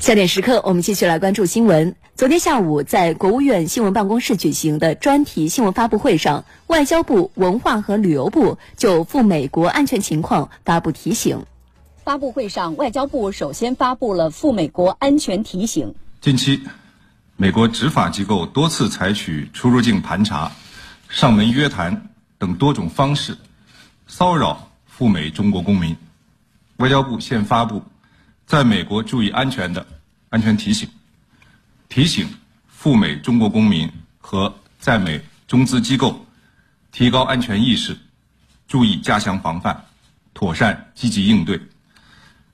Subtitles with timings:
[0.00, 1.94] 焦点时刻，我们继续来关注新闻。
[2.16, 11.44] 昨天下午，在国务院新闻办公室举行的专题新闻发布会上，外交部、文化和旅游部就赴美国安全情况发布提醒。
[12.02, 15.94] 发布会上，外交部首先发布了赴美国安全提醒。
[16.22, 16.62] 近期，
[17.36, 20.50] 美国执法机构多次采取出入境盘查、
[21.10, 22.08] 上门约谈
[22.38, 23.36] 等多种方式，
[24.06, 25.94] 骚扰赴美中国公民。
[26.78, 27.82] 外交部现发布。
[28.50, 29.86] 在美国注意安全的
[30.28, 30.88] 安全提醒，
[31.88, 32.28] 提醒
[32.66, 33.88] 赴美中国公民
[34.18, 36.26] 和在美中资机构
[36.90, 37.96] 提高安全意识，
[38.66, 39.80] 注意加强防范，
[40.34, 41.60] 妥善积极应对。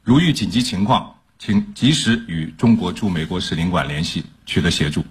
[0.02, 5.02] 如遇紧急情况，请及时与中国驻美国使领馆联系，取得协助。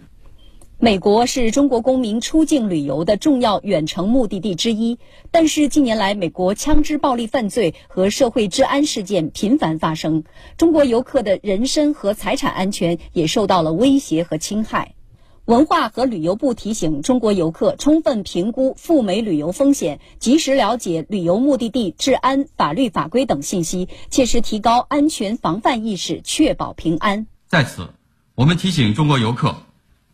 [0.86, 5.00] 美国是中国公民出境旅游的重要远程目的地之一，
[5.32, 10.26] 但是近年来，美国枪支暴力犯罪和社会治安事件频繁发生，
[10.58, 14.94] 中国游客的人身和财产安全也受到了威胁和侵害。
[15.46, 27.26] 文化和旅游部提醒中国游客充分评估赴美旅游风险，及时了解旅游目的地治安、法律法规等信息，切实提高安全防范意识，确保平安。
[27.48, 27.88] 在此，
[28.36, 29.56] 我们提醒中国游客。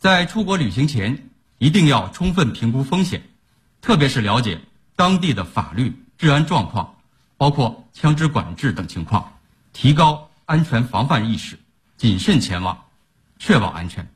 [0.01, 3.21] 在出国旅行前，一定要充分评估风险，
[3.81, 4.59] 特别是了解
[4.95, 6.95] 当地的法律、治安状况，
[7.37, 9.31] 包括枪支管制等情况，
[9.73, 11.55] 提高安全防范意识，
[11.97, 12.75] 谨慎前往，
[13.37, 14.11] 确保安全。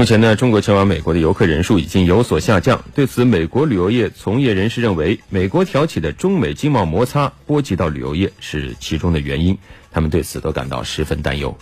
[0.00, 2.82] 目前呢，中国前往美国的游客人数已经有所下降。
[2.94, 9.58] 对此，美国旅游业从业人士认为，美国挑起的中美经贸摩擦波及到旅游业是其中的原因。
[9.92, 11.54] 他们对此都感到十分担忧。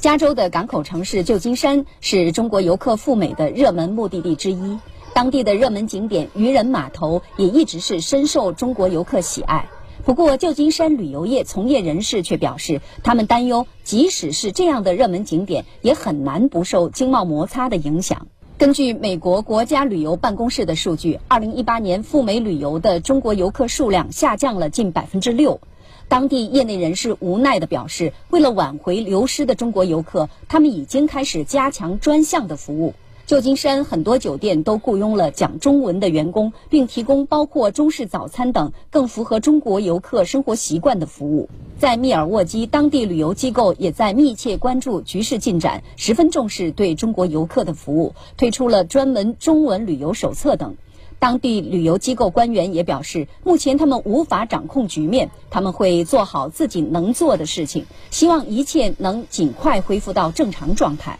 [0.00, 4.76] 加州的港口城市旧金山是中国游客赴美的热门目的地之一，
[5.14, 9.64] 当地的热门景点渔人码头也一直是深受中国游客喜爱。
[10.06, 18.28] 不过，旧金山旅游业从业人士却表示，他们担忧，即使是这样的热门景点，也很难不受经贸摩擦的影响。
[18.56, 25.60] 根据美国国家旅游办公室的数据，二零一八年赴美旅游的中国游客数量下降了近百分之六。
[26.06, 32.94] 当地业内人士无奈地表示，为了挽回流失的中国游客，他们已经开始加强专项的服务。
[33.26, 41.48] 旧金山很多酒店都雇佣了讲中文的员工，并提供包括中式早餐等更符合中国游客生活习惯的服务。
[41.76, 50.76] 在密尔沃基，当地旅游机构也在密切关注局势进展，十分重视对中国游客的服务，推出了专门中文旅游手册等。
[51.18, 61.18] 当地旅游机构官员也表示，目前他们无法掌控局面，他们会做好自己能做的事情，希望一切能尽快恢复到正常状态。